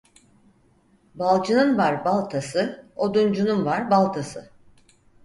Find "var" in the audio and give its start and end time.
1.77-2.05, 3.65-3.91